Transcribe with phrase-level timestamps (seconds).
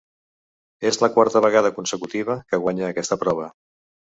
[0.91, 3.53] És la quarta vegada consecutiva que guanya aquesta prova.